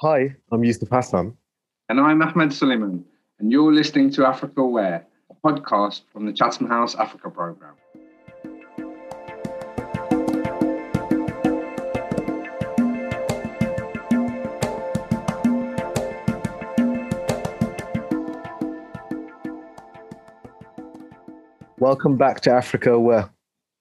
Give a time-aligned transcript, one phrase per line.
[0.00, 1.34] Hi, I'm Yusuf Hassan.
[1.88, 3.02] And I'm Ahmed Soliman,
[3.38, 7.76] and you're listening to Africa Aware, a podcast from the Chatham House Africa programme.
[21.78, 23.30] Welcome back to Africa Aware.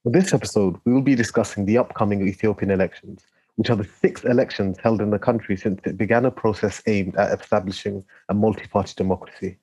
[0.06, 3.26] In this episode, we will be discussing the upcoming Ethiopian elections,
[3.56, 7.16] which are the sixth elections held in the country since it began a process aimed
[7.16, 9.58] at establishing a multi party democracy.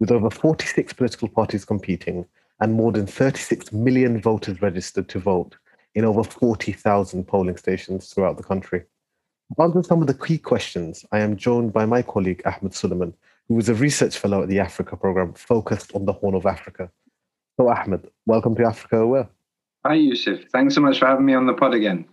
[0.00, 2.26] With over 46 political parties competing
[2.60, 5.56] and more than 36 million voters registered to vote
[5.94, 8.82] in over 40,000 polling stations throughout the country.
[9.56, 13.14] To answer some of the key questions, I am joined by my colleague Ahmed Soliman,
[13.46, 16.90] who is a research fellow at the Africa program focused on the Horn of Africa.
[17.56, 19.28] So, Ahmed, welcome to Africa Aware.
[19.86, 20.40] Hi, Yusuf.
[20.50, 22.06] Thanks so much for having me on the pod again.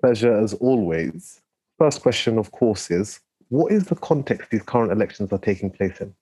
[0.00, 1.40] Pleasure as always.
[1.78, 6.00] First question, of course, is what is the context these current elections are taking place
[6.00, 6.14] in?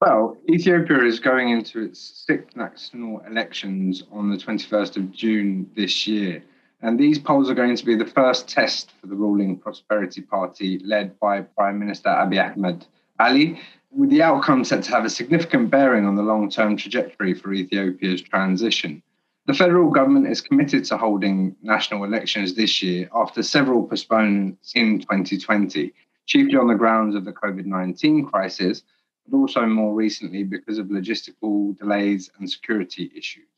[0.00, 6.06] Well, Ethiopia is going into its sixth national elections on the 21st of June this
[6.06, 6.42] year.
[6.80, 10.78] And these polls are going to be the first test for the ruling Prosperity Party
[10.84, 12.86] led by Prime Minister Abiy Ahmed
[13.18, 17.34] Ali, with the outcome set to have a significant bearing on the long term trajectory
[17.34, 19.02] for Ethiopia's transition.
[19.48, 25.00] The federal government is committed to holding national elections this year after several postponements in
[25.00, 25.90] 2020,
[26.26, 28.82] chiefly on the grounds of the COVID 19 crisis,
[29.26, 33.48] but also more recently because of logistical delays and security issues.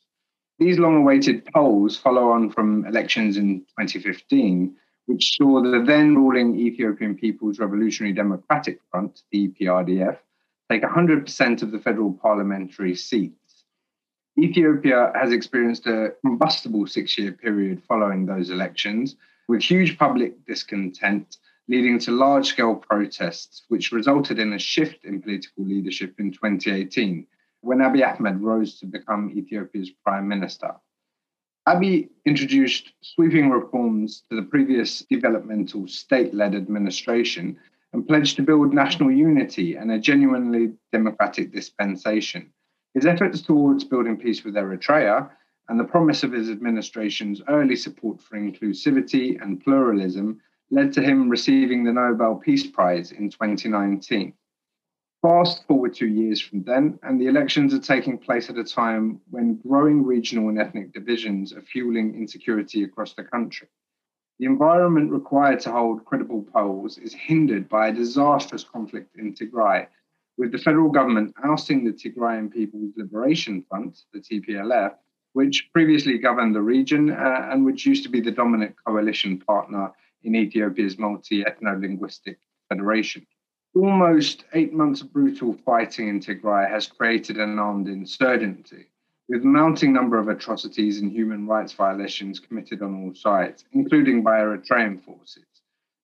[0.60, 4.72] These long awaited polls follow on from elections in 2015,
[5.06, 10.19] which saw the then ruling Ethiopian People's Revolutionary Democratic Front, the EPRDF,
[10.70, 13.50] take 100% of the federal parliamentary seats.
[14.42, 19.16] Ethiopia has experienced a combustible six year period following those elections,
[19.48, 21.36] with huge public discontent
[21.69, 27.27] leading to large scale protests, which resulted in a shift in political leadership in 2018
[27.60, 30.75] when Abiy Ahmed rose to become Ethiopia's prime minister.
[31.69, 37.59] Abiy introduced sweeping reforms to the previous developmental state led administration
[37.92, 42.50] and pledged to build national unity and a genuinely democratic dispensation.
[42.95, 45.31] His efforts towards building peace with Eritrea
[45.69, 50.41] and the promise of his administration's early support for inclusivity and pluralism
[50.73, 54.33] led to him receiving the Nobel Peace Prize in 2019.
[55.23, 59.21] Fast forward two years from then, and the elections are taking place at a time
[59.31, 63.69] when growing regional and ethnic divisions are fueling insecurity across the country.
[64.41, 69.87] The environment required to hold credible polls is hindered by a disastrous conflict in Tigray
[70.41, 74.95] with the federal government ousting the Tigrayan People's Liberation Front, the TPLF,
[75.34, 79.93] which previously governed the region uh, and which used to be the dominant coalition partner
[80.25, 82.39] in Ethiopia's multi ethno linguistic
[82.71, 83.27] federation.
[83.77, 88.87] Almost eight months of brutal fighting in Tigray has created an armed insurgency,
[89.28, 94.22] with a mounting number of atrocities and human rights violations committed on all sides, including
[94.22, 95.45] by Eritrean forces.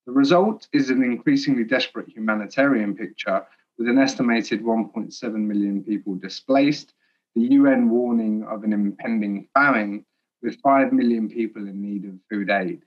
[0.05, 3.43] The result is an increasingly desperate humanitarian picture
[3.77, 6.93] with an estimated 1.7 million people displaced,
[7.35, 10.05] the UN warning of an impending famine,
[10.41, 12.83] with 5 million people in need of food aid.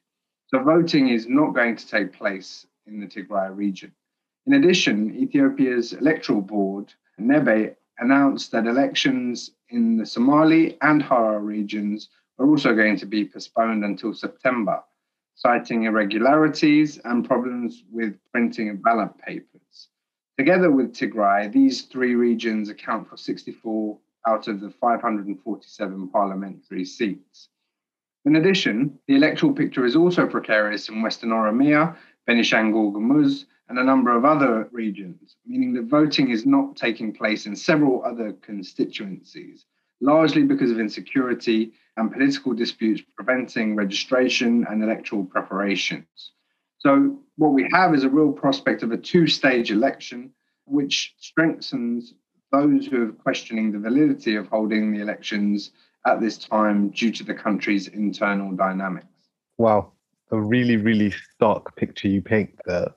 [0.48, 3.92] So, voting is not going to take place in the Tigray region.
[4.46, 12.08] In addition, Ethiopia's electoral board, NEBE, announced that elections in the Somali and Harar regions
[12.38, 14.82] are also going to be postponed until September,
[15.34, 19.88] citing irregularities and problems with printing of ballot papers.
[20.40, 27.50] Together with Tigray, these three regions account for 64 out of the 547 parliamentary seats.
[28.24, 31.94] In addition, the electoral picture is also precarious in Western Oromia,
[32.26, 37.44] Benishangul Gumuz, and a number of other regions, meaning that voting is not taking place
[37.44, 39.66] in several other constituencies,
[40.00, 46.32] largely because of insecurity and political disputes preventing registration and electoral preparations.
[46.80, 50.31] So, what we have is a real prospect of a two stage election,
[50.64, 52.14] which strengthens
[52.52, 55.70] those who are questioning the validity of holding the elections
[56.06, 59.06] at this time due to the country's internal dynamics.
[59.58, 59.93] Wow,
[60.31, 62.88] a really, really stark picture you paint there.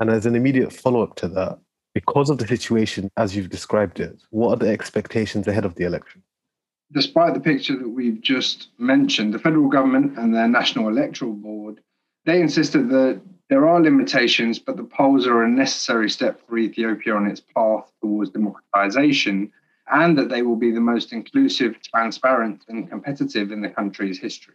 [0.00, 1.58] And as an immediate follow up to that,
[1.94, 5.84] because of the situation as you've described it, what are the expectations ahead of the
[5.84, 6.22] election?
[6.92, 11.80] Despite the picture that we've just mentioned, the federal government and their National Electoral Board
[12.24, 17.14] they insisted that there are limitations, but the polls are a necessary step for Ethiopia
[17.14, 19.52] on its path towards democratization,
[19.92, 24.54] and that they will be the most inclusive, transparent, and competitive in the country's history.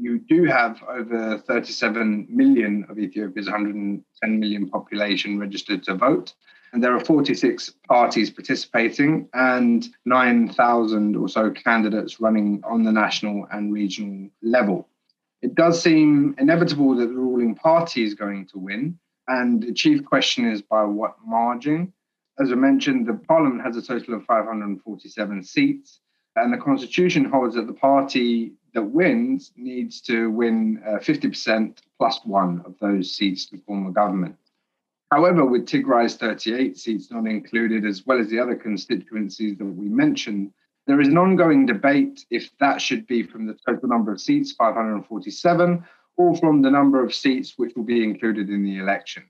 [0.00, 6.34] you do have over 37 million of Ethiopia's 110 million population registered to vote.
[6.72, 13.48] And there are 46 parties participating and 9,000 or so candidates running on the national
[13.50, 14.88] and regional level.
[15.40, 18.98] It does seem inevitable that the ruling party is going to win.
[19.28, 21.92] And the chief question is by what margin?
[22.40, 26.00] As I mentioned, the parliament has a total of 547 seats,
[26.36, 32.20] and the constitution holds that the party that wins needs to win uh, 50% plus
[32.24, 34.36] one of those seats to form a government.
[35.10, 39.88] However, with Tigray's 38 seats not included, as well as the other constituencies that we
[39.88, 40.52] mentioned,
[40.88, 44.52] there is an ongoing debate if that should be from the total number of seats,
[44.52, 45.84] 547,
[46.16, 49.22] or from the number of seats which will be included in the election.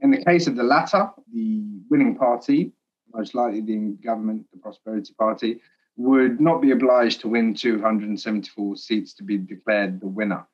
[0.00, 2.72] In the case of the latter, the winning party,
[3.12, 5.60] most likely the government, the Prosperity Party,
[5.96, 10.46] would not be obliged to win 274 seats to be declared the winner.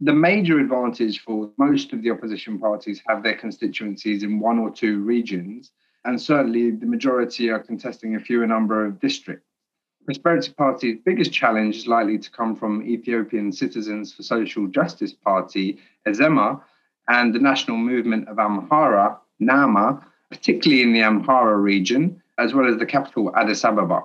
[0.00, 4.70] The major advantage for most of the opposition parties have their constituencies in one or
[4.70, 5.72] two regions,
[6.04, 9.46] and certainly the majority are contesting a fewer number of districts.
[10.04, 15.78] Prosperity Party's biggest challenge is likely to come from Ethiopian Citizens for Social Justice Party,
[16.06, 16.60] EZEMA,
[17.08, 22.78] and the National Movement of Amhara, NAMA, particularly in the Amhara region, as well as
[22.78, 24.04] the capital, Addis Ababa.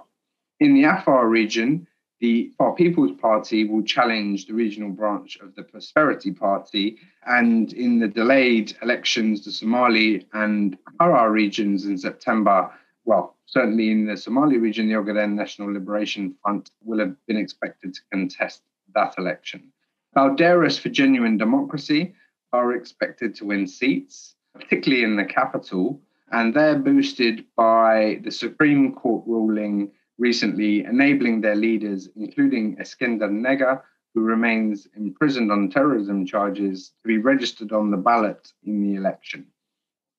[0.60, 1.88] In the Afar region,
[2.20, 6.98] the Afar People's Party will challenge the regional branch of the Prosperity Party.
[7.26, 12.72] And in the delayed elections, the Somali and Harar regions in September,
[13.08, 17.94] well, certainly in the Somali region, the Ogaden National Liberation Front will have been expected
[17.94, 18.64] to contest
[18.94, 19.72] that election.
[20.16, 22.14] Balderas for Genuine Democracy
[22.52, 26.02] are expected to win seats, particularly in the capital,
[26.34, 33.82] and they're boosted by the Supreme Court ruling recently enabling their leaders, including Eskinder Nega,
[34.14, 39.46] who remains imprisoned on terrorism charges, to be registered on the ballot in the election.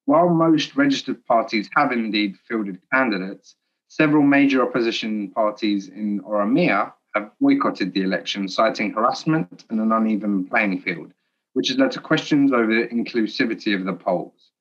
[0.08, 3.56] While most registered parties have indeed fielded candidates,
[3.88, 10.46] several major opposition parties in Oromia have boycotted the election, citing harassment and an uneven
[10.46, 11.12] playing field,
[11.52, 14.52] which has led to questions over the inclusivity of the polls.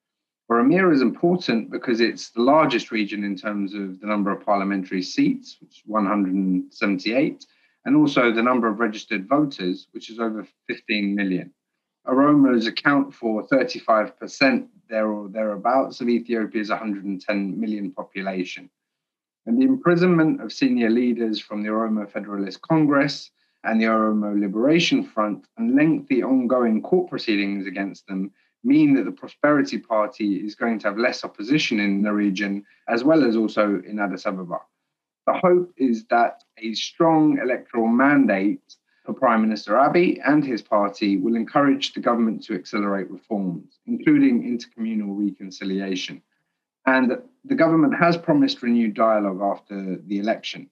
[0.51, 5.01] Oromia is important because it's the largest region in terms of the number of parliamentary
[5.01, 7.45] seats, which is 178,
[7.85, 11.53] and also the number of registered voters, which is over 15 million.
[12.07, 18.69] Oromo's account for 35% there or thereabouts of Ethiopia's 110 million population.
[19.45, 23.31] And the imprisonment of senior leaders from the Oromo Federalist Congress
[23.63, 28.31] and the Oromo Liberation Front and lengthy ongoing court proceedings against them
[28.63, 33.03] mean that the Prosperity Party is going to have less opposition in the region, as
[33.03, 34.59] well as also in Addis Ababa.
[35.25, 38.75] The hope is that a strong electoral mandate
[39.07, 44.43] for Prime Minister Abiy and his party will encourage the government to accelerate reforms, including
[44.43, 46.21] intercommunal reconciliation.
[46.85, 47.13] And
[47.45, 50.69] the government has promised renewed dialogue after the election.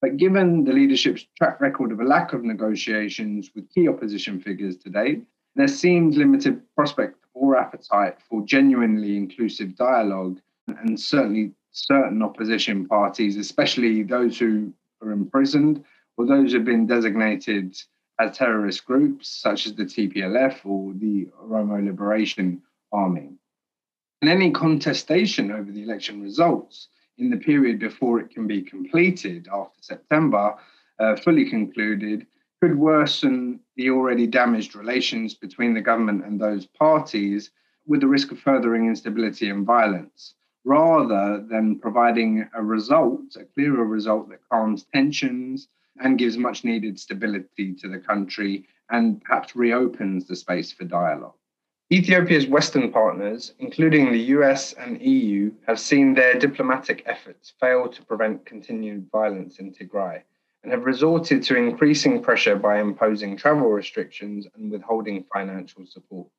[0.00, 4.76] But given the leadership's track record of a lack of negotiations with key opposition figures
[4.78, 5.24] to date,
[5.56, 10.38] there seems limited prospect or appetite for genuinely inclusive dialogue,
[10.68, 14.72] and certainly certain opposition parties, especially those who
[15.02, 15.84] are imprisoned
[16.18, 17.80] or those who have been designated
[18.18, 22.60] as terrorist groups, such as the TPLF or the Oromo Liberation
[22.92, 23.30] Army.
[24.20, 29.48] And any contestation over the election results in the period before it can be completed
[29.52, 30.56] after September,
[30.98, 32.26] uh, fully concluded,
[32.60, 37.52] could worsen the already damaged relations between the government and those parties
[37.86, 40.34] with the risk of furthering instability and violence,
[40.64, 45.68] rather than providing a result, a clearer result that calms tensions
[46.00, 51.34] and gives much needed stability to the country and perhaps reopens the space for dialogue.
[51.90, 58.04] Ethiopia's Western partners, including the US and EU, have seen their diplomatic efforts fail to
[58.04, 60.22] prevent continued violence in Tigray
[60.62, 66.30] and have resorted to increasing pressure by imposing travel restrictions and withholding financial support.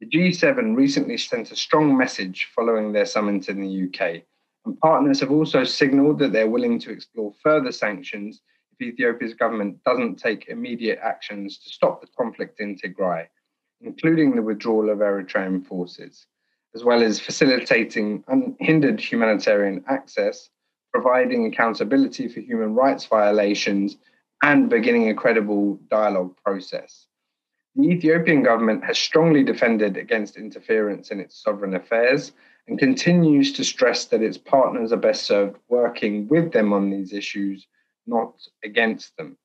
[0.00, 4.24] The G7 recently sent a strong message following their summit in the UK,
[4.64, 8.40] and partners have also signalled that they're willing to explore further sanctions
[8.78, 13.26] if Ethiopia's government doesn't take immediate actions to stop the conflict in Tigray,
[13.80, 16.26] including the withdrawal of Eritrean forces,
[16.74, 20.50] as well as facilitating unhindered humanitarian access
[20.94, 23.96] providing accountability for human rights violations,
[24.44, 27.08] and beginning a credible dialogue process.
[27.74, 32.30] The Ethiopian government has strongly defended against interference in its sovereign affairs
[32.68, 37.12] and continues to stress that its partners are best served working with them on these
[37.12, 37.66] issues,
[38.06, 39.36] not against them.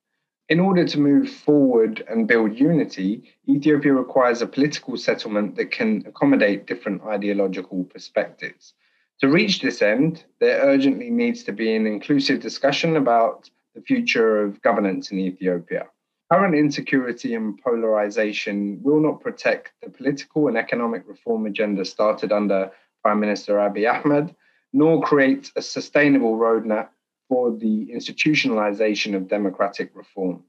[0.48, 6.02] In order to move forward and build unity, Ethiopia requires a political settlement that can
[6.06, 8.74] accommodate different ideological perspectives.
[9.20, 14.42] To reach this end, there urgently needs to be an inclusive discussion about the future
[14.42, 15.86] of governance in Ethiopia.
[16.32, 22.72] Current insecurity and polarization will not protect the political and economic reform agenda started under
[23.02, 24.34] Prime Minister Abiy Ahmed,
[24.72, 26.88] nor create a sustainable roadmap
[27.30, 30.42] for the institutionalization of democratic reforms.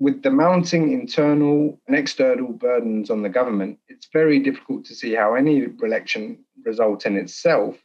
[0.00, 5.14] With the mounting internal and external burdens on the government, it's very difficult to see
[5.14, 7.76] how any election result in itself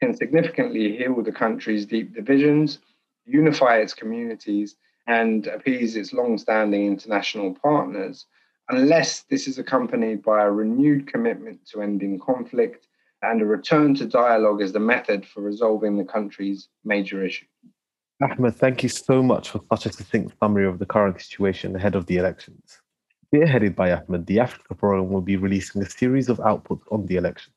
[0.00, 2.78] can significantly heal the country's deep divisions,
[3.24, 4.76] unify its communities,
[5.08, 8.26] and appease its long standing international partners,
[8.68, 12.86] unless this is accompanied by a renewed commitment to ending conflict
[13.22, 17.48] and a return to dialogue as the method for resolving the country's major issues.
[18.22, 21.94] Ahmed, thank you so much for such a succinct summary of the current situation ahead
[21.94, 22.80] of the elections.
[23.26, 27.16] Spearheaded by Ahmed, the Africa Forum will be releasing a series of outputs on the
[27.16, 27.56] elections.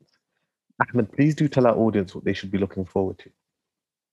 [0.81, 3.29] Ahmed, please do tell our audience what they should be looking forward to.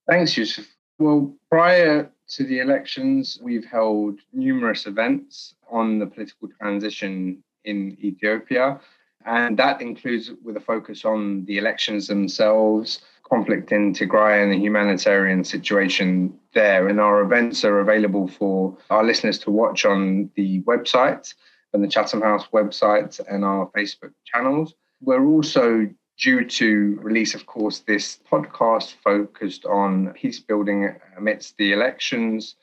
[0.08, 0.66] Thanks, Yusuf.
[0.98, 8.80] Well, prior to the elections, we've held numerous events on the political transition in Ethiopia,
[9.26, 14.58] and that includes with a focus on the elections themselves, conflict in Tigray and the
[14.58, 16.86] humanitarian situation there.
[16.88, 21.34] And our events are available for our listeners to watch on the website
[21.72, 24.74] and the Chatham House website and our Facebook channels.
[25.00, 31.72] We're also due to release, of course, this podcast focused on peace building amidst the
[31.72, 32.54] elections.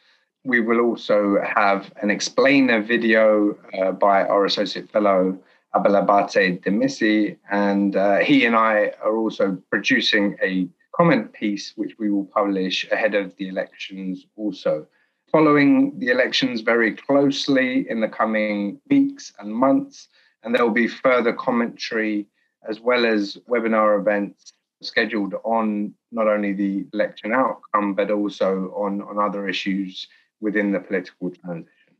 [0.45, 5.37] We will also have an explainer video uh, by our associate fellow
[5.75, 11.95] Abel Abate Demissie, and uh, he and I are also producing a comment piece which
[11.97, 14.85] we will publish ahead of the elections also.
[15.31, 20.09] Following the elections very closely in the coming weeks and months,
[20.43, 22.27] and there will be further commentary
[22.69, 29.01] as well as webinar events scheduled on not only the election outcome, but also on,
[29.01, 30.07] on other issues
[30.39, 31.95] within the political transition.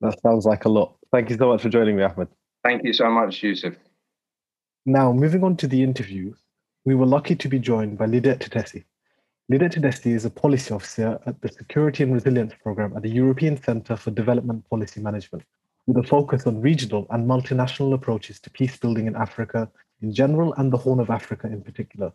[0.00, 0.94] That sounds like a lot.
[1.10, 2.28] Thank you so much for joining me, Ahmed.
[2.64, 3.74] Thank you so much, Yusuf.
[4.86, 6.32] Now, moving on to the interview,
[6.84, 8.84] we were lucky to be joined by Lidet Tadesse.
[9.48, 13.60] Lidet Tadesse is a policy officer at the Security and Resilience Program at the European
[13.60, 15.44] Centre for Development Policy Management,
[15.86, 19.68] with a focus on regional and multinational approaches to peace building in Africa
[20.00, 22.12] in general and the Horn of Africa in particular.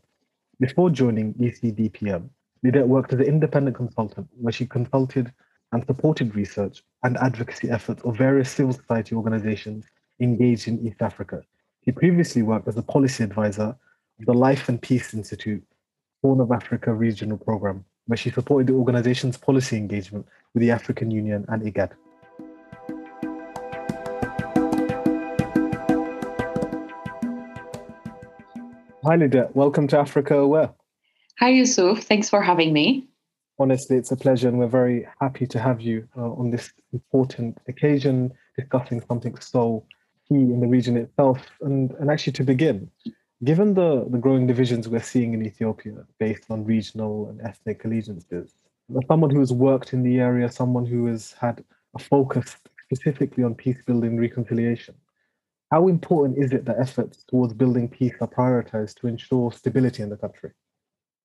[0.61, 2.29] Before joining ECDPM,
[2.63, 5.33] Lidet worked as an independent consultant where she consulted
[5.73, 9.85] and supported research and advocacy efforts of various civil society organizations
[10.19, 11.43] engaged in East Africa.
[11.81, 13.75] He previously worked as a policy advisor
[14.19, 15.63] of the Life and Peace Institute
[16.21, 21.11] Horn of Africa Regional Program, where she supported the organization's policy engagement with the African
[21.11, 21.91] Union and IGAD.
[29.03, 29.55] Hi, Lidet.
[29.55, 30.73] Welcome to Africa Aware.
[31.39, 32.03] Hi, Yusuf.
[32.03, 33.07] Thanks for having me.
[33.59, 37.57] Honestly, it's a pleasure, and we're very happy to have you uh, on this important
[37.67, 39.85] occasion discussing something so
[40.27, 41.39] key in the region itself.
[41.61, 42.89] And, and actually, to begin,
[43.43, 48.51] given the, the growing divisions we're seeing in Ethiopia based on regional and ethnic allegiances,
[49.07, 51.63] someone who has worked in the area, someone who has had
[51.95, 54.95] a focus specifically on peace building reconciliation,
[55.71, 60.09] how important is it that efforts towards building peace are prioritized to ensure stability in
[60.09, 60.51] the country?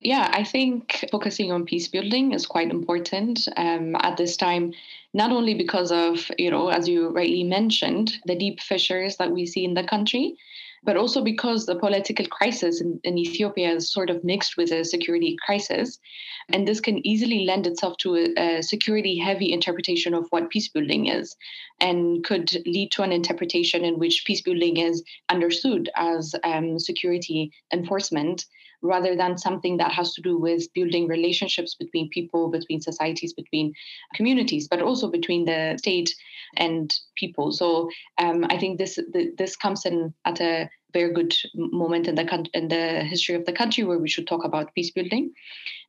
[0.04, 4.73] Yeah, I think focusing on peace building is quite important um, at this time,
[5.14, 9.47] not only because of, you know, as you rightly mentioned, the deep fissures that we
[9.47, 10.37] see in the country,
[10.82, 14.85] but also because the political crisis in, in, Ethiopia is sort of mixed with a
[14.85, 16.00] security crisis.
[16.49, 20.66] And this can easily lend itself to a, a security heavy interpretation of what peace
[20.66, 21.37] building is
[21.80, 27.52] and could lead to an interpretation in which peace building is understood as um, security
[27.73, 28.47] enforcement
[28.83, 33.73] rather than something that has to do with building relationships between people, between societies, between
[34.15, 36.15] communities, but also between the state
[36.57, 37.53] and people.
[37.53, 38.99] So um, I think this
[39.39, 43.52] this comes in at a very good moment in the in the history of the
[43.52, 45.32] country where we should talk about peace building.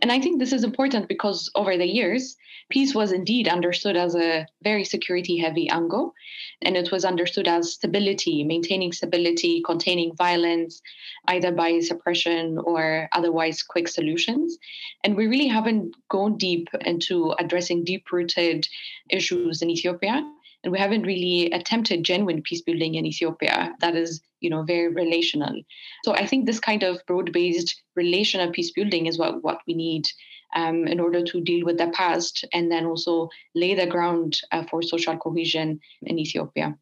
[0.01, 2.36] And I think this is important because over the years,
[2.69, 6.13] peace was indeed understood as a very security heavy angle,
[6.62, 10.81] and it was understood as stability, maintaining stability, containing violence,
[11.27, 14.57] either by suppression or otherwise quick solutions.
[15.03, 18.67] And we really haven't gone deep into addressing deep rooted
[19.10, 20.24] issues in Ethiopia
[20.63, 24.93] and we haven't really attempted genuine peace building in Ethiopia that is, you know, very
[24.93, 25.62] relational.
[26.05, 30.08] So I think this kind of broad-based relational peace building is what, what we need
[30.55, 34.63] um, in order to deal with the past and then also lay the ground uh,
[34.70, 36.77] for social cohesion in Ethiopia.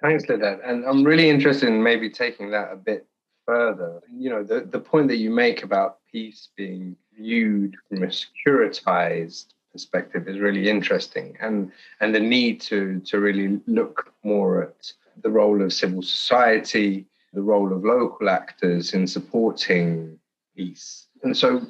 [0.00, 0.60] Thanks, Lidet.
[0.64, 3.06] And I'm really interested in maybe taking that a bit
[3.46, 4.00] further.
[4.12, 9.46] You know, the, the point that you make about peace being viewed from a securitized
[9.72, 11.36] perspective is really interesting.
[11.40, 17.06] And and the need to to really look more at the role of civil society
[17.32, 20.18] the role of local actors in supporting
[20.56, 21.06] peace.
[21.22, 21.62] And so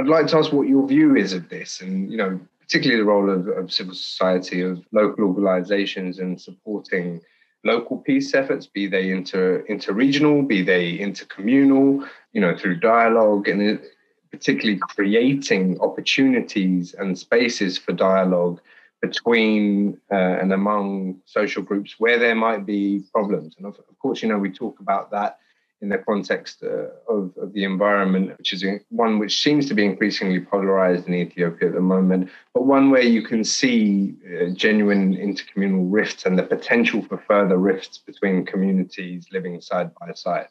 [0.00, 3.06] i'd like to ask what your view is of this and you know particularly the
[3.06, 7.20] role of, of civil society of local organizations in supporting
[7.64, 13.80] local peace efforts, be they inter inter-regional, be they intercommunal, you know, through dialogue and
[14.34, 18.60] particularly creating opportunities and spaces for dialogue
[19.00, 23.54] between uh, and among social groups where there might be problems.
[23.56, 25.38] And of, of course, you know, we talk about that
[25.82, 29.84] in the context uh, of, of the environment, which is one which seems to be
[29.84, 35.14] increasingly polarized in Ethiopia at the moment, but one where you can see uh, genuine
[35.14, 40.48] intercommunal rifts and the potential for further rifts between communities living side by side.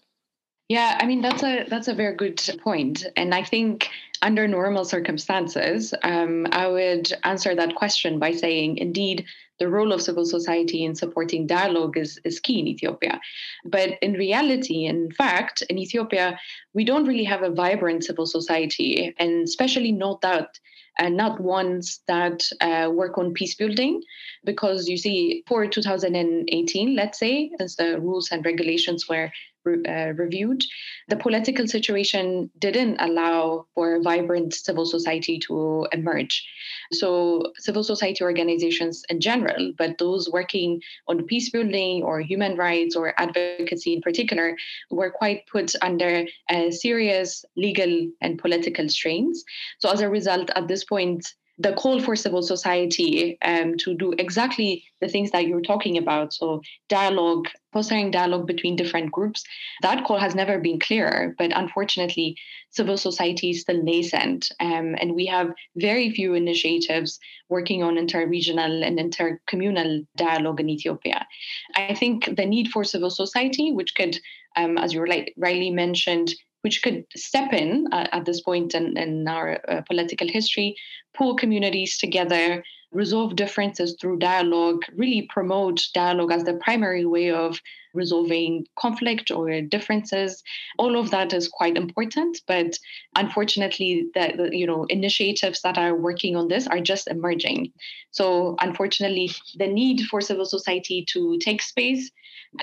[0.73, 3.89] Yeah, I mean that's a that's a very good point, and I think
[4.23, 9.23] under normal circumstances, um, I would answer that question by saying, indeed,
[9.59, 13.21] the role of civil society in supporting dialogue is, is key in Ethiopia.
[13.65, 16.39] But in reality, in fact, in Ethiopia,
[16.73, 20.59] we don't really have a vibrant civil society, and especially not that
[20.97, 24.01] and not ones that uh, work on peace building.
[24.43, 29.31] Because you see, for 2018, let's say, as the rules and regulations were
[29.65, 30.63] uh, reviewed,
[31.07, 36.45] the political situation didn't allow for a vibrant civil society to emerge.
[36.91, 42.95] So, civil society organizations in general, but those working on peace building or human rights
[42.95, 44.55] or advocacy in particular,
[44.89, 49.43] were quite put under uh, serious legal and political strains.
[49.79, 54.13] So, as a result, at this point, the call for civil society um, to do
[54.17, 56.33] exactly the things that you're talking about.
[56.33, 59.43] So dialogue fostering dialogue between different groups.
[59.81, 62.37] That call has never been clearer but unfortunately
[62.69, 68.83] civil society is still nascent um, and we have very few initiatives working on inter-regional
[68.83, 71.25] and inter-communal dialogue in ethiopia.
[71.75, 74.17] I think the need for civil society which could
[74.55, 79.27] um, as you rightly mentioned which could step in uh, at this point in, in
[79.27, 80.75] our uh, political history,
[81.13, 87.59] pull communities together, resolve differences through dialogue, really promote dialogue as the primary way of
[87.93, 90.41] resolving conflict or differences.
[90.79, 92.77] All of that is quite important, but
[93.15, 97.73] unfortunately, the, the, you know initiatives that are working on this are just emerging.
[98.11, 102.09] So unfortunately, the need for civil society to take space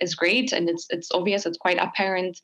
[0.00, 2.40] is great, and it's it's obvious, it's quite apparent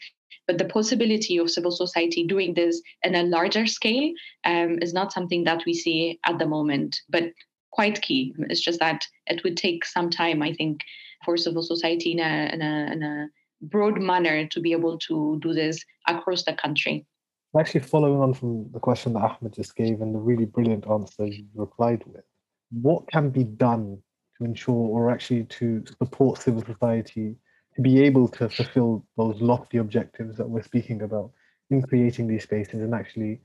[0.46, 4.12] but the possibility of civil society doing this in a larger scale
[4.44, 7.24] um, is not something that we see at the moment, but
[7.72, 8.34] quite key.
[8.50, 10.80] It's just that it would take some time, I think,
[11.24, 13.28] for civil society in a, in a, in a
[13.62, 17.06] broad manner to be able to do this across the country.
[17.58, 21.26] Actually, following on from the question that Ahmed just gave and the really brilliant answer
[21.26, 22.24] you replied with,
[22.70, 23.98] what can be done
[24.36, 27.36] to ensure or actually to support civil society
[27.76, 31.30] to be able to fulfill those lofty objectives that we're speaking about
[31.70, 33.40] in creating these spaces and actually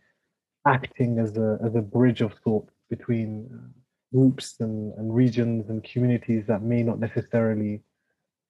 [0.66, 5.84] acting as a, as a bridge of thought between uh, groups and, and regions and
[5.84, 7.82] communities that may not necessarily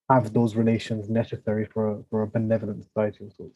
[0.10, 3.56] have those relations necessary for a, for a benevolent society of sorts.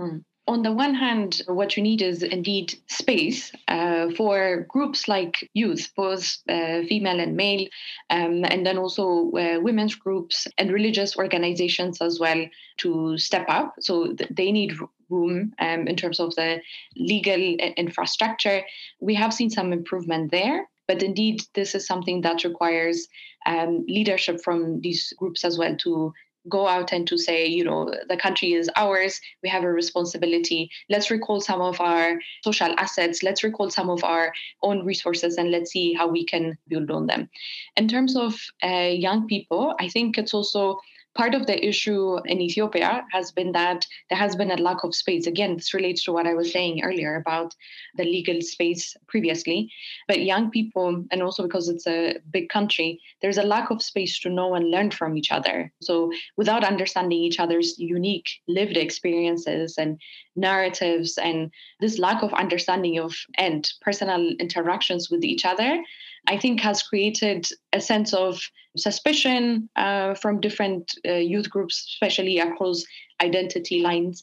[0.00, 5.48] Mm on the one hand, what you need is indeed space uh, for groups like
[5.54, 7.66] youth, both uh, female and male,
[8.10, 12.44] um, and then also uh, women's groups and religious organizations as well
[12.78, 13.74] to step up.
[13.80, 14.74] So th- they need
[15.08, 16.60] room um, in terms of the
[16.96, 17.40] legal
[17.76, 18.62] infrastructure.
[19.00, 20.68] We have seen some improvement there.
[20.88, 23.06] But indeed, this is something that requires
[23.46, 26.12] um, leadership from these groups as well to
[26.48, 30.70] go out and to say, you know, the country is ours, we have a responsibility.
[30.88, 35.50] Let's recall some of our social assets, let's recall some of our own resources, and
[35.50, 37.28] let's see how we can build on them.
[37.76, 40.80] In terms of uh, young people, I think it's also
[41.14, 44.94] part of the issue in Ethiopia has been that there has been a lack of
[44.94, 45.26] space.
[45.26, 47.54] Again, this relates to what I was saying earlier about
[47.96, 49.70] the legal space previously.
[50.08, 54.18] But young people, and also because it's a big country, there's a lack of space
[54.20, 55.72] to know and learn from each other.
[55.82, 60.00] So without understanding each other's unique lived experiences and
[60.36, 65.82] narratives and this lack of understanding of and personal interactions with each other,
[66.26, 68.40] I think has created a sense of
[68.76, 72.84] suspicion uh, from different uh, youth groups, especially across
[73.20, 74.22] identity lines.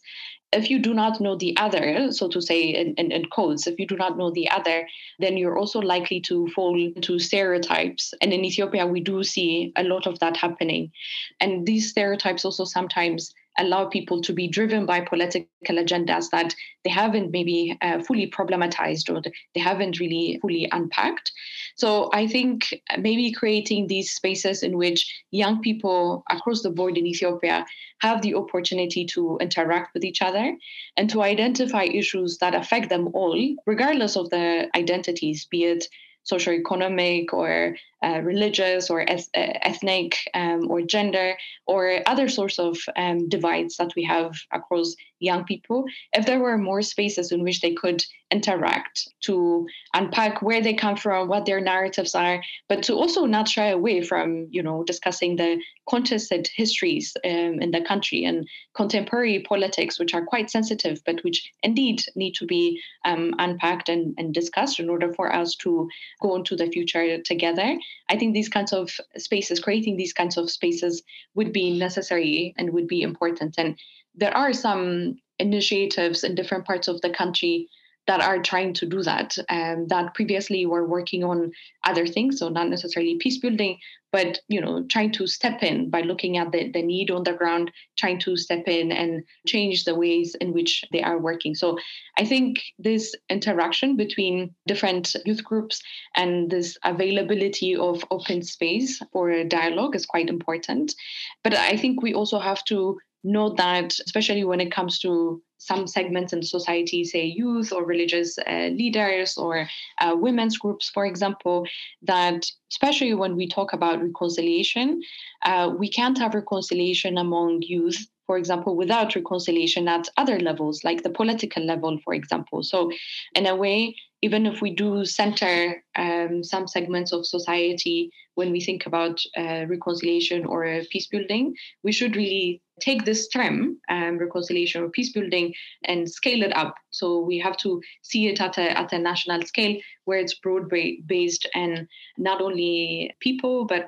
[0.52, 3.78] If you do not know the other, so to say, in, in, in, codes, if
[3.78, 4.88] you do not know the other,
[5.20, 8.16] then you're also likely to fall into stereotypes.
[8.20, 10.92] And in Ethiopia, we do see a lot of that happening.
[11.40, 16.90] And these stereotypes also sometimes allow people to be driven by political agendas that they
[16.90, 19.22] haven't maybe uh, fully problematized or
[19.54, 21.32] they haven't really fully unpacked.
[21.76, 27.06] So I think maybe creating these spaces in which young people across the board in
[27.06, 27.66] Ethiopia
[28.02, 30.56] have the opportunity to interact with each other
[30.98, 35.88] and to identify issues that affect them all, regardless of their identities, be it
[36.30, 41.36] socioeconomic or uh, religious or uh, ethnic um, or gender
[41.68, 46.58] or other sorts of um, divides that we have across young people, if there were
[46.58, 51.60] more spaces in which they could interact to unpack where they come from, what their
[51.60, 57.18] narratives are, but to also not shy away from, you know, discussing the contested histories
[57.26, 62.34] um, in the country and contemporary politics, which are quite sensitive, but which indeed need
[62.36, 65.90] to be um, unpacked and, and discussed in order for us to
[66.22, 67.78] go into the future together.
[68.10, 71.04] I think these kinds of spaces, creating these kinds of spaces
[71.36, 73.56] would be necessary and would be important.
[73.58, 73.78] And
[74.16, 77.70] there are some initiatives in different parts of the country
[78.10, 81.52] that are trying to do that um, that previously were working on
[81.86, 83.78] other things so not necessarily peace building
[84.12, 87.34] but you know trying to step in by looking at the, the need on the
[87.34, 91.54] ground trying to step in and change the ways in which they are working.
[91.54, 91.78] So
[92.18, 95.80] i think this interaction between different youth groups
[96.16, 100.96] and this availability of open space for dialogue is quite important.
[101.44, 105.88] But i think we also have to know that, especially when it comes to some
[105.88, 109.68] segments in society, say youth or religious uh, leaders or
[110.00, 111.66] uh, women's groups, for example,
[112.02, 115.02] that especially when we talk about reconciliation,
[115.44, 121.02] uh, we can't have reconciliation among youth for example, without reconciliation at other levels, like
[121.02, 122.62] the political level, for example.
[122.62, 122.92] So,
[123.34, 128.62] in a way, even if we do center um, some segments of society when we
[128.62, 134.84] think about uh, reconciliation or peace building, we should really take this term, um, reconciliation
[134.84, 136.76] or peace building, and scale it up.
[136.92, 140.70] So we have to see it at a, at a national scale where it's broad
[141.06, 141.88] based and
[142.18, 143.88] not only people, but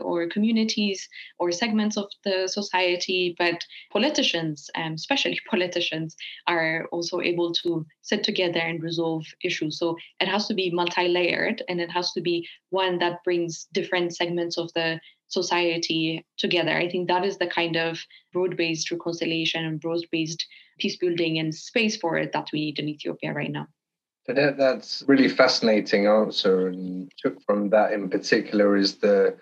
[0.00, 7.52] or communities or segments of the society, but politicians, um, especially politicians, are also able
[7.52, 9.78] to sit together and resolve issues.
[9.78, 13.66] So it has to be multi layered and it has to be one that brings
[13.72, 16.72] different segments of the society together.
[16.76, 17.98] I think that is the kind of
[18.32, 20.46] broad based reconciliation and broad based
[20.78, 23.66] peace building and space for it that we need in Ethiopia right now.
[24.26, 29.38] That, that's really fascinating answer, and took from that in particular is the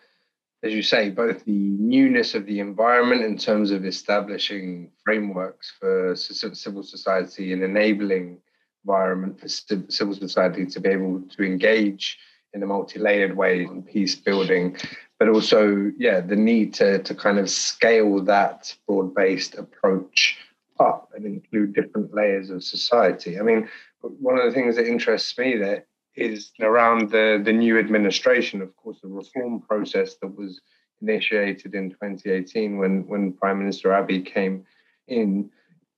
[0.63, 6.17] as you say, both the newness of the environment in terms of establishing frameworks for
[6.17, 8.39] civil society and enabling
[8.85, 12.19] environment for civil society to be able to engage
[12.55, 14.77] in a multi-layered way in peace building,
[15.19, 20.39] but also, yeah, the need to, to kind of scale that broad-based approach
[20.79, 23.39] up and include different layers of society.
[23.39, 23.69] I mean,
[24.01, 28.75] one of the things that interests me that is around the, the new administration, of
[28.77, 30.61] course, the reform process that was
[31.03, 34.65] initiated in 2018 when, when Prime Minister Abiy came
[35.09, 35.51] in.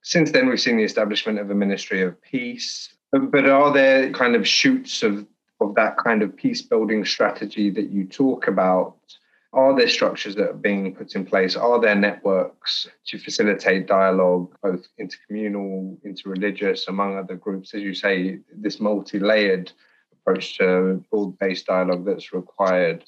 [0.02, 2.94] Since then, we've seen the establishment of a Ministry of Peace.
[3.12, 5.26] But are there kind of shoots of,
[5.60, 8.96] of that kind of peace building strategy that you talk about?
[9.52, 11.56] Are there structures that are being put in place?
[11.56, 17.74] Are there networks to facilitate dialogue, both intercommunal, interreligious, among other groups?
[17.74, 19.72] As you say, this multi layered
[20.12, 23.04] approach to broad based dialogue that's required?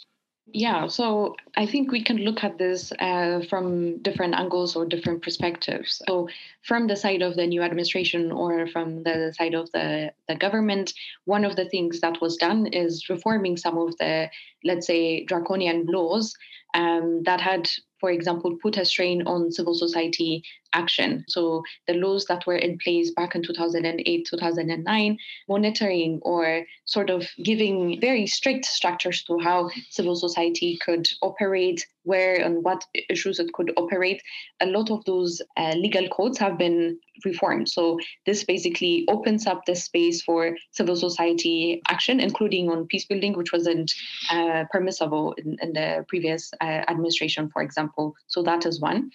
[0.53, 5.23] Yeah, so I think we can look at this uh, from different angles or different
[5.23, 6.03] perspectives.
[6.09, 6.29] So,
[6.63, 10.93] from the side of the new administration or from the side of the, the government,
[11.25, 14.29] one of the things that was done is reforming some of the,
[14.65, 16.35] let's say, draconian laws
[16.75, 17.69] um, that had
[18.01, 21.25] for example, put a strain on civil society action.
[21.29, 27.27] So the laws that were in place back in 2008, 2009, monitoring or sort of
[27.43, 33.53] giving very strict structures to how civil society could operate, where and what issues it
[33.53, 34.23] could operate.
[34.61, 37.69] A lot of those uh, legal codes have been reformed.
[37.69, 43.37] So this basically opens up the space for civil society action, including on peace building,
[43.37, 43.93] which wasn't
[44.31, 48.15] uh, permissible in, in, the previous uh, administration, for example.
[48.29, 49.11] So that is one.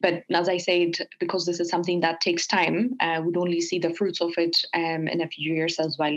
[0.00, 3.78] But as I say, because this is something that takes time, uh, would only see
[3.78, 6.16] the fruits of it um, in a few years as well.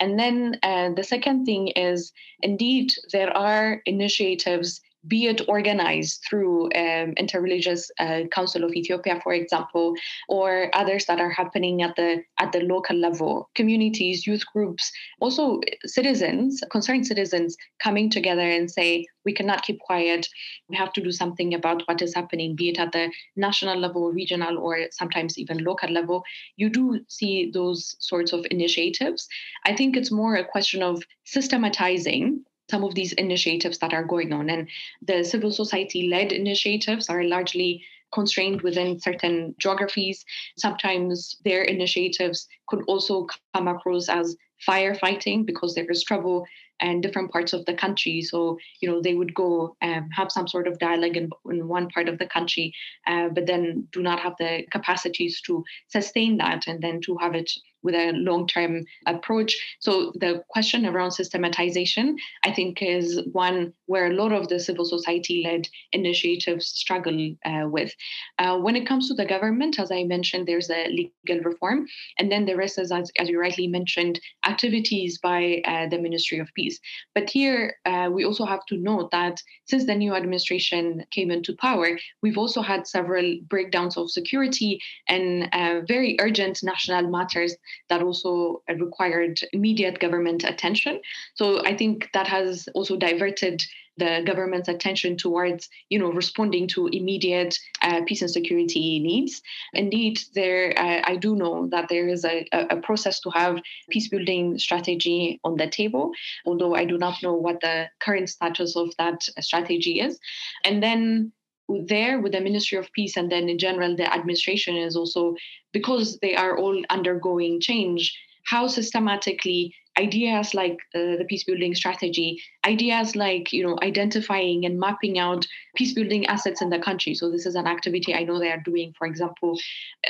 [0.00, 6.64] And then uh, the second thing is indeed, there are initiatives be it organized through
[6.66, 9.94] um, Interreligious uh, Council of Ethiopia, for example,
[10.28, 14.90] or others that are happening at the at the local level, communities, youth groups,
[15.20, 20.26] also citizens, concerned citizens, coming together and say we cannot keep quiet.
[20.68, 24.12] We have to do something about what is happening, be it at the national level,
[24.12, 26.22] regional, or sometimes even local level.
[26.56, 29.28] You do see those sorts of initiatives.
[29.64, 34.32] I think it's more a question of systematizing some of these initiatives that are going
[34.32, 34.50] on.
[34.50, 34.68] And
[35.02, 40.24] the civil society led initiatives are largely constrained within certain geographies.
[40.56, 46.46] Sometimes their initiatives could also come across as firefighting because there is trouble
[46.80, 48.22] in different parts of the country.
[48.22, 51.88] So, you know, they would go um, have some sort of dialogue in, in one
[51.88, 52.72] part of the country,
[53.06, 57.34] uh, but then do not have the capacities to sustain that and then to have
[57.34, 57.50] it
[57.84, 59.56] with a long term approach.
[59.78, 64.84] So the question around systematization, I think, is one where a lot of the civil
[64.84, 67.92] society led initiatives struggle uh, with.
[68.38, 71.86] Uh, when it comes to the government, as I mentioned, there's a legal reform,
[72.18, 76.38] and then the rest is, as, as you rightly mentioned, activities by uh, the Ministry
[76.38, 76.80] of Peace.
[77.14, 81.54] But here, uh, we also have to note that since the new administration came into
[81.56, 87.54] power, we've also had several breakdowns of security and uh, very urgent national matters
[87.88, 91.00] that also required immediate government attention.
[91.34, 93.62] So I think that has also diverted
[93.96, 100.18] the government's attention towards you know responding to immediate uh, peace and security needs indeed
[100.34, 103.60] there uh, i do know that there is a, a process to have
[103.90, 106.10] peace building strategy on the table
[106.46, 110.18] although i do not know what the current status of that strategy is
[110.64, 111.32] and then
[111.68, 115.34] there with the Ministry of Peace and then in general the administration is also
[115.72, 122.42] because they are all undergoing change, how systematically ideas like uh, the peace building strategy
[122.66, 125.46] ideas like you know identifying and mapping out
[125.76, 127.14] peace building assets in the country.
[127.14, 129.58] So this is an activity i know they are doing for example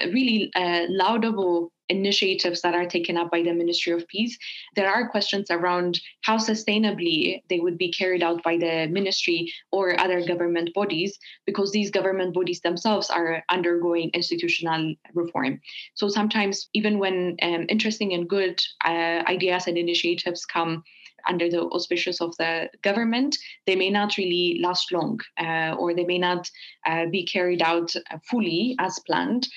[0.07, 4.39] really uh, laudable initiatives that are taken up by the Ministry of Peace,
[4.77, 9.99] there are questions around how sustainably they would be carried out by the ministry or
[10.01, 15.61] other government bodies, because these government bodies themselves are undergoing institutional reform.
[15.95, 20.83] So sometimes, even when um, interesting and good uh, ideas and initiatives come
[21.27, 26.05] under the auspices of the government, they may not really last long uh, or they
[26.05, 26.51] may not
[26.87, 27.95] uh, be carried out
[28.29, 29.49] fully as planned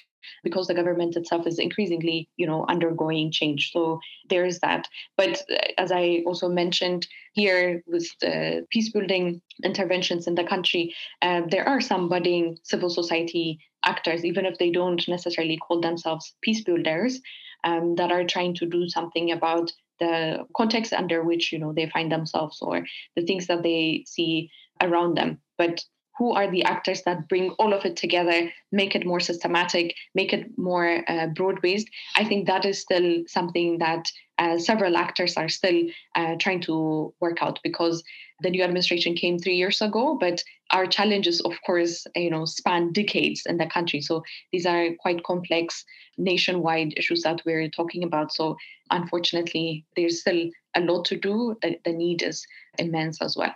[0.44, 3.72] because the government itself is increasingly, you know, undergoing change.
[3.72, 4.88] So there is that.
[5.18, 10.96] But uh, as I also mentioned here with the peace building interventions in the country,
[11.22, 16.36] uh, there are some budding civil society actors, even if they don't necessarily call themselves
[16.42, 17.22] peace builders,
[17.63, 21.90] um, that are trying to do something about the context under which you know they
[21.90, 22.86] find themselves or
[23.16, 24.50] the things that they see
[24.82, 25.40] around them.
[25.58, 25.84] But
[26.18, 30.34] who are the actors that bring all of it together, make it more systematic, make
[30.34, 31.88] it more uh, broad based.
[32.16, 34.06] I think that is still something that
[34.40, 35.84] uh, several actors are still
[36.16, 38.04] uh, trying to work out because
[38.42, 42.92] the new administration came three years ago, but our challenges, of course, you know, span
[42.92, 44.02] decades in the country.
[44.02, 45.84] So these are quite complex
[46.18, 48.32] nationwide issues that we're talking about.
[48.32, 48.56] So
[48.92, 51.56] unfortunately, there's still a lot to do.
[51.62, 52.46] The, the need is
[52.78, 53.56] immense as well.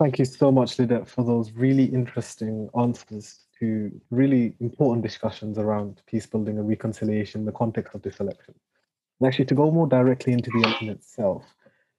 [0.00, 6.00] Thank you so much, Lidet, for those really interesting answers to really important discussions around
[6.06, 8.54] peace building and reconciliation in the context of this election.
[9.20, 11.44] And actually, to go more directly into the election itself,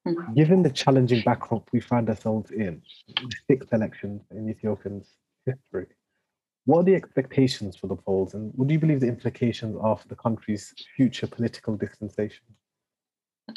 [0.08, 0.34] mm-hmm.
[0.34, 5.08] given the challenging backdrop we find ourselves in, the sixth election in Ethiopian's
[5.46, 5.86] history,
[6.66, 9.96] what are the expectations for the polls, and what do you believe the implications are
[9.96, 12.46] for the country's future political dispensation?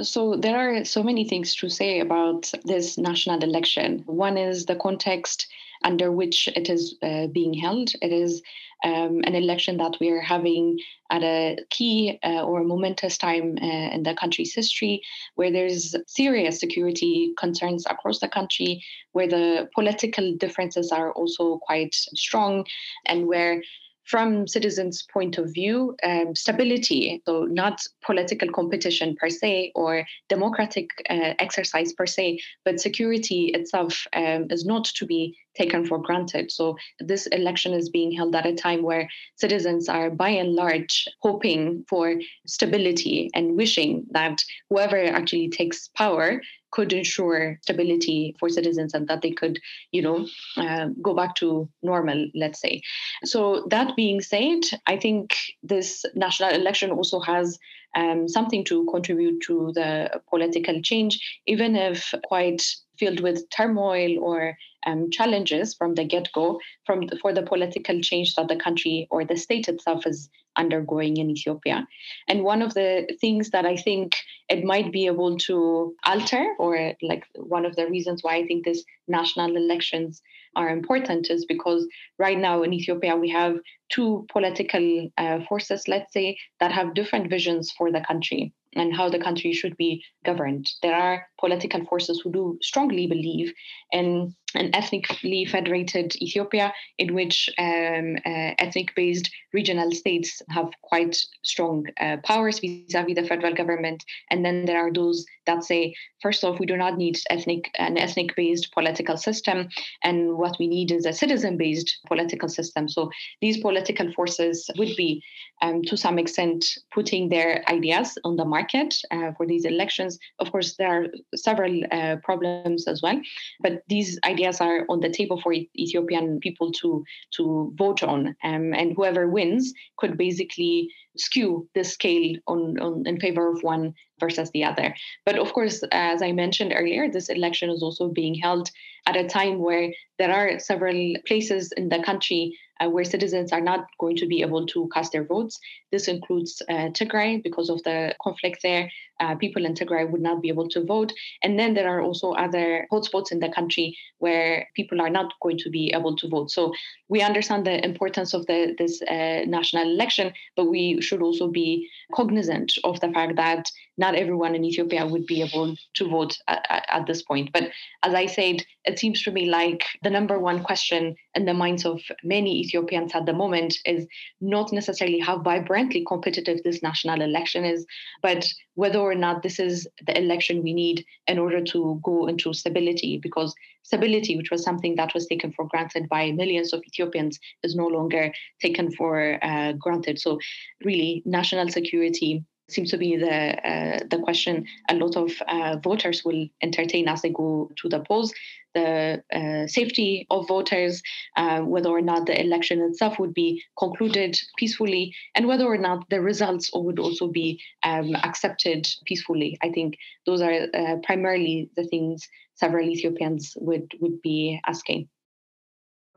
[0.03, 4.03] So there are so many things to say about this national election.
[4.07, 5.47] One is the context
[5.83, 7.91] under which it is uh, being held.
[8.01, 8.43] It is
[8.85, 10.79] um, an election that we are having
[11.11, 15.03] at a key uh, or momentous time uh, in the country's history,
[15.37, 21.95] where there's serious security concerns across the country, where the political differences are also quite
[21.95, 22.67] strong,
[23.07, 23.63] and where
[24.05, 30.91] from citizens' point of view, um, stability, so not political competition per se or democratic
[31.09, 36.51] uh, exercise per se, but security itself um, is not to be taken for granted.
[36.51, 41.07] So this election is being held at a time where citizens are by and large
[41.21, 46.41] hoping for stability and wishing that whoever actually takes power
[46.75, 49.61] could ensure stability for citizens and that they could,
[49.93, 52.83] you know, uh, go back to normal, let's say.
[53.25, 57.59] So that being said, I think this national election also has
[57.97, 62.63] um, something to contribute to the political change, even if quite
[62.99, 68.35] filled with turmoil or um, challenges from the get-go from the, for the political change
[68.35, 71.87] that the country or the state itself is undergoing in Ethiopia.
[72.29, 74.15] And one of the things that I think
[74.49, 78.65] it might be able to alter, or like one of the reasons why I think
[78.65, 80.23] these national elections
[80.55, 81.87] are important, is because
[82.19, 83.57] right now in Ethiopia we have
[83.89, 89.09] two political uh, forces, let's say, that have different visions for the country and how
[89.09, 90.71] the country should be governed.
[90.83, 93.53] There are political forces who do strongly believe
[93.93, 101.17] in an ethnically federated Ethiopia in which um, uh, ethnic based regional states have quite
[101.43, 104.05] strong uh, powers vis a vis the federal government.
[104.31, 107.97] And then there are those that say, first off, we do not need ethnic an
[107.99, 109.69] ethnic based political system.
[110.03, 112.89] And what we need is a citizen based political system.
[112.89, 115.23] So these political forces would be,
[115.63, 120.19] um, to some extent, putting their ideas on the market uh, for these elections.
[120.39, 123.21] Of course, there are several uh, problems as well,
[123.61, 127.05] but these ideas ideas are on the table for Ethiopian people to
[127.37, 133.19] to vote on, um, and whoever wins could basically skew the scale on, on in
[133.21, 134.95] favor of one versus the other.
[135.25, 138.71] But of course, as I mentioned earlier, this election is also being held
[139.07, 143.61] at a time where there are several places in the country uh, where citizens are
[143.61, 145.59] not going to be able to cast their votes.
[145.93, 148.91] This includes uh, Tigray because of the conflict there.
[149.21, 151.13] Uh, people in Tigray would not be able to vote.
[151.43, 155.59] And then there are also other hotspots in the country where people are not going
[155.59, 156.51] to be able to vote.
[156.51, 156.73] So
[157.09, 161.89] we understand the importance of the, this uh, national election, but we should also be
[162.15, 166.85] cognizant of the fact that not everyone in Ethiopia would be able to vote at,
[166.89, 167.51] at, this point.
[167.53, 167.71] But
[168.03, 171.85] as I said, it seems to me like the number one question in the minds
[171.85, 174.07] of many Ethiopians at the moment is
[174.41, 177.87] not necessarily how vibrantly competitive this national election is,
[178.23, 182.53] but whether or not this is the election we need in order to go into
[182.53, 187.39] stability, because stability, which was something that was taken for granted by millions of Ethiopians,
[187.63, 190.19] is no longer taken for uh, granted.
[190.19, 190.39] So,
[190.85, 196.25] really, national security seems to be the uh, the question a lot of uh, voters
[196.25, 198.33] will entertain as they go to the polls.
[198.75, 201.01] The uh, safety of voters,
[201.37, 206.09] uh, whether or not the election itself would be concluded peacefully, and whether or not
[206.11, 209.59] the results would also be um, accepted peacefully.
[209.63, 209.97] I think
[210.27, 215.09] those are uh, primarily the things several Ethiopians would would be asking.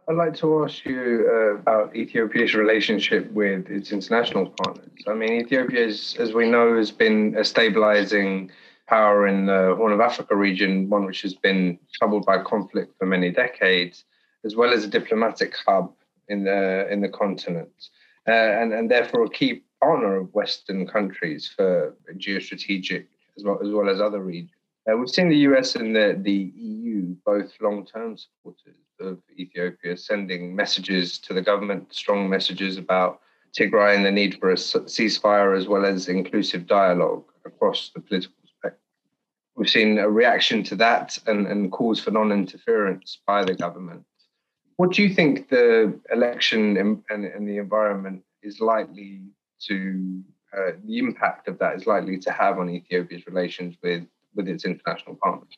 [0.10, 5.04] I'd like to ask you uh, about Ethiopia's relationship with its international partners.
[5.06, 8.50] I mean, Ethiopia, is, as we know, has been a stabilizing
[8.88, 13.06] power in the Horn of Africa region, one which has been troubled by conflict for
[13.06, 14.06] many decades,
[14.46, 15.94] as well as a diplomatic hub
[16.30, 17.90] in the in the continent,
[18.30, 23.72] uh, and and therefore a key partner of Western countries for geostrategic as well as
[23.72, 24.52] well as other regions.
[24.90, 30.56] Uh, we've seen the US and the, the EU both long-term supporters of Ethiopia, sending
[30.56, 33.22] messages to the government, strong messages about
[33.58, 38.36] Tigray and the need for a ceasefire as well as inclusive dialogue across the political
[38.46, 38.82] spectrum.
[39.56, 44.04] We've seen a reaction to that and, and calls for non interference by the government.
[44.76, 49.24] What do you think the election and, and, the environment is likely
[49.68, 50.22] to,
[50.56, 54.04] uh, the impact of that is likely to have on Ethiopia's relations with,
[54.36, 55.58] with its international partners?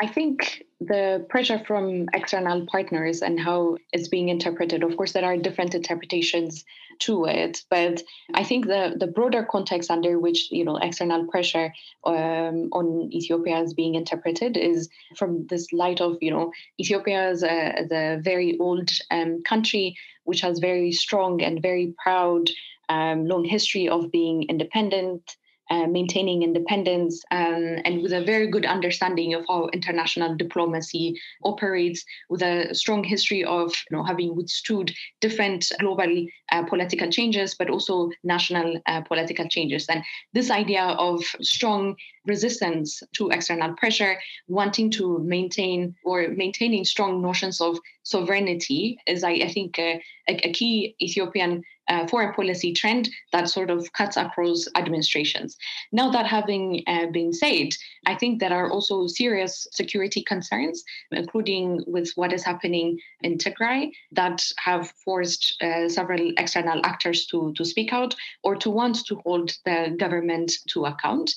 [0.00, 5.24] I think the pressure from external partners and how it's being interpreted, of course, there
[5.24, 6.64] are different interpretations
[7.00, 8.02] to it, but
[8.34, 11.72] I think the, the broader context under which you know external pressure
[12.04, 17.42] um, on Ethiopia is being interpreted is from this light of you know Ethiopia is
[17.42, 22.50] a, is a very old um, country which has very strong and very proud
[22.88, 25.36] um, long history of being independent
[25.70, 32.04] uh, maintaining independence um, and with a very good understanding of how international diplomacy operates,
[32.28, 37.70] with a strong history of you know, having withstood different global uh, political changes, but
[37.70, 39.86] also national uh, political changes.
[39.88, 40.02] And
[40.32, 47.60] this idea of strong resistance to external pressure, wanting to maintain or maintaining strong notions
[47.60, 53.48] of sovereignty is, I, I think, a, a, key Ethiopian uh, foreign policy trend that
[53.48, 55.56] sort of cuts across administrations.
[55.92, 57.68] Now, that having uh, been said,
[58.06, 63.90] I think there are also serious security concerns, including with what is happening in Tigray,
[64.12, 69.16] that have forced uh, several external actors to, to speak out or to want to
[69.24, 71.34] hold the government to account.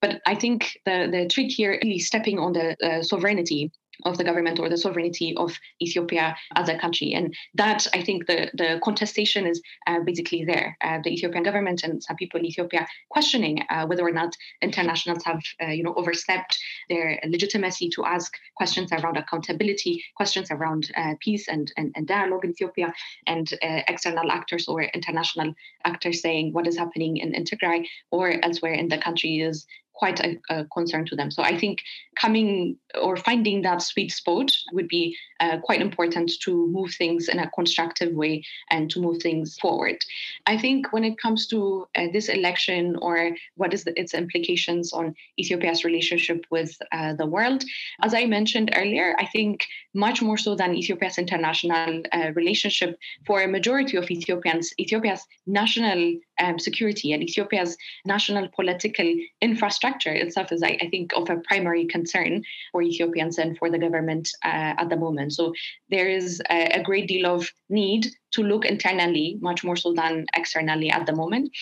[0.00, 3.70] But I think the, the trick here is stepping on the uh, sovereignty
[4.04, 7.12] of the government or the sovereignty of Ethiopia as a country.
[7.12, 10.76] And that, I think, the, the contestation is uh, basically there.
[10.80, 15.24] Uh, the Ethiopian government and some people in Ethiopia questioning uh, whether or not internationals
[15.24, 21.14] have, uh, you know, overstepped their legitimacy to ask questions around accountability, questions around uh,
[21.20, 22.92] peace and, and, and, dialogue in Ethiopia,
[23.26, 28.34] and uh, external actors or international actors saying what is happening in, in Tigray or
[28.44, 29.66] elsewhere in the country is
[30.02, 31.30] quite a, a, concern to them.
[31.30, 31.78] So I think
[32.16, 37.38] coming or finding that sweet spot would be uh, quite important to move things in
[37.38, 38.42] a constructive way
[38.72, 39.98] and to move things forward.
[40.46, 44.92] I think when it comes to uh, this election or what is the, its implications
[44.92, 47.62] on Ethiopia's relationship with uh, the world,
[48.02, 53.40] as I mentioned earlier, I think much more so than Ethiopia's international uh, relationship for
[53.40, 60.62] a majority of Ethiopians, Ethiopia's national um, security and Ethiopia's national political infrastructure itself is,
[60.62, 64.88] I, I, think, of a primary concern for Ethiopians and for the government uh, at
[64.88, 65.32] the moment.
[65.34, 65.54] So
[65.90, 70.26] there is a, a, great deal of need to look internally, much more so than
[70.34, 71.52] externally at the moment.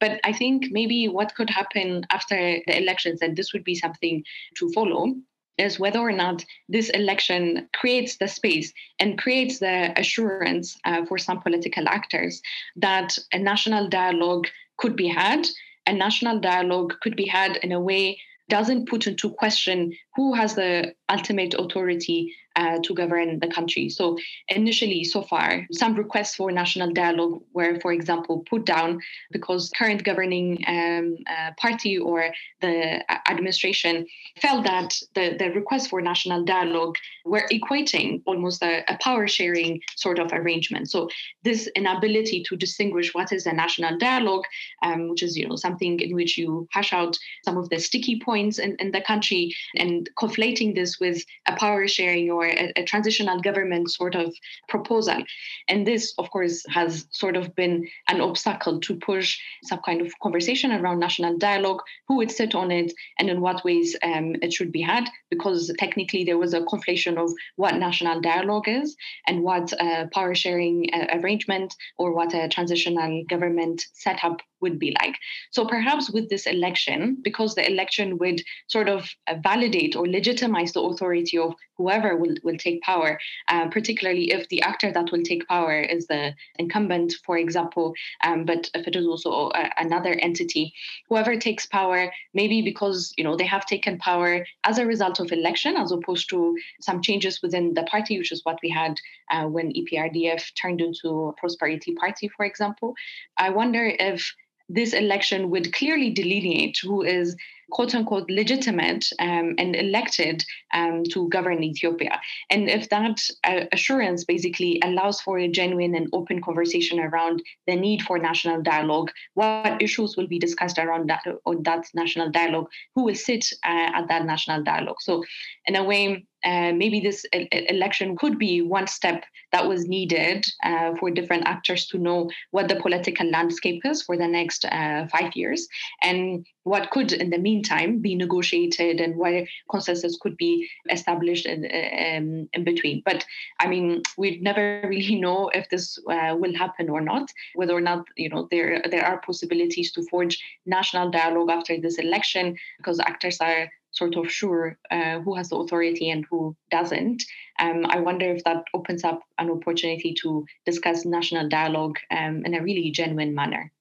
[0.00, 4.22] But I think maybe what could happen after the elections, and this would be something
[4.58, 5.14] to follow,
[5.58, 11.18] is whether or not this election creates the space and creates the assurance uh, for
[11.18, 12.42] some political actors
[12.76, 14.46] that a national dialogue
[14.76, 15.46] could be had.
[15.86, 20.54] A national dialogue could be had in a way doesn't put into question who has
[20.54, 23.88] the ultimate authority uh, to govern the country.
[23.88, 24.16] So,
[24.48, 29.00] initially, so far, some requests for national dialogue were, for example, put down
[29.30, 32.30] because current governing um, uh, party or
[32.60, 34.06] the administration
[34.40, 39.80] felt that the, the requests for national dialogue were equating almost a, a power sharing
[39.96, 40.90] sort of arrangement.
[40.90, 41.08] So,
[41.44, 44.44] this inability to distinguish what is a national dialogue,
[44.82, 48.20] um, which is you know something in which you hash out some of the sticky
[48.20, 52.84] points in, in the country and conflating this with a power sharing or a, a,
[52.84, 54.34] transitional government sort of
[54.68, 55.22] proposal.
[55.68, 60.12] And this, of course, has sort of been an obstacle to push some kind of
[60.22, 64.52] conversation around national dialogue, who would sit on it, and in what ways um, it
[64.52, 69.42] should be had, because technically there was a conflation of what national dialogue is and
[69.42, 75.16] what a power sharing uh, arrangement or what a transitional government setup would be like.
[75.50, 79.08] So perhaps with this election, because the election would sort of
[79.42, 83.18] validate or legitimize the authority of whoever will, will take power,
[83.48, 88.44] uh, particularly if the actor that will take power is the incumbent, for example, um,
[88.44, 90.72] but if it is also a, uh, another entity,
[91.08, 95.32] whoever takes power, maybe because you know they have taken power as a result of
[95.32, 98.98] election, as opposed to some changes within the party, which is what we had
[99.30, 102.94] uh, when EPRDF turned into Prosperity Party, for example.
[103.38, 104.34] I wonder if
[104.68, 107.36] this election would clearly delineate who is
[107.70, 110.44] quote unquote legitimate um, and elected
[110.74, 112.20] um, to govern Ethiopia.
[112.50, 117.76] And if that uh, assurance basically allows for a genuine and open conversation around the
[117.76, 121.22] need for national dialogue, what issues will be discussed around that,
[121.62, 125.00] that national dialogue, who will sit uh, at that national dialogue.
[125.00, 125.24] So,
[125.66, 130.94] in a way, uh, maybe this election could be one step that was needed uh,
[130.94, 135.34] for different actors to know what the political landscape is for the next uh, five
[135.34, 135.66] years
[136.02, 141.64] and what could, in the meantime, be negotiated and where consensus could be established in,
[141.64, 143.02] um, in between.
[143.04, 143.24] But
[143.60, 147.80] I mean, we'd never really know if this uh, will happen or not, whether or
[147.80, 153.00] not you know there there are possibilities to forge national dialogue after this election because
[153.00, 157.22] actors are sort of sure uh, who has the authority and who doesn't.
[157.58, 162.54] Um, I wonder if that opens up an opportunity to discuss national dialogue um, in
[162.54, 163.72] a really genuine manner.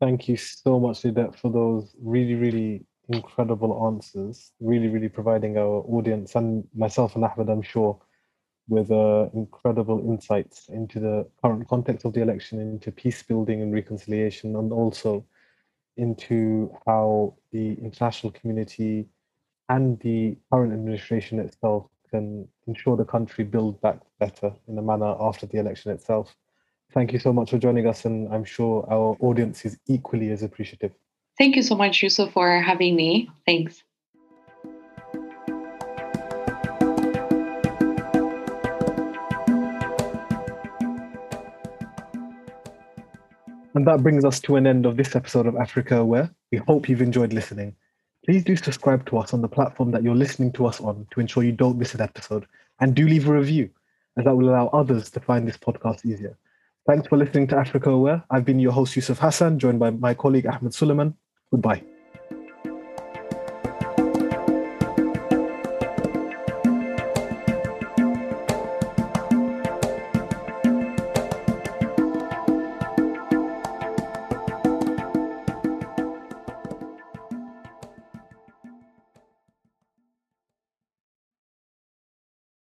[0.00, 4.52] Thank you so much, Lidet, for those really, really incredible answers.
[4.60, 8.00] Really, really providing our audience and myself and Ahmed, I'm sure,
[8.68, 13.72] with uh, incredible insights into the current context of the election, into peace building and
[13.72, 15.24] reconciliation, and also
[15.96, 19.06] into how the international community
[19.72, 25.16] and the current administration itself can ensure the country build back better in a manner
[25.18, 26.36] after the election itself.
[26.92, 30.42] Thank you so much for joining us, and I'm sure our audience is equally as
[30.42, 30.92] appreciative.
[31.38, 33.30] Thank you so much, Yusuf, for having me.
[33.46, 33.82] Thanks.
[43.74, 46.30] And that brings us to an end of this episode of Africa Aware.
[46.50, 47.74] We hope you've enjoyed listening.
[48.24, 51.20] Please do subscribe to us on the platform that you're listening to us on to
[51.20, 52.46] ensure you don't miss an episode.
[52.80, 53.70] And do leave a review,
[54.16, 56.36] as that will allow others to find this podcast easier.
[56.86, 58.24] Thanks for listening to Africa Aware.
[58.30, 61.14] I've been your host, Yusuf Hassan, joined by my colleague Ahmed Soliman.
[61.50, 61.91] Goodbye.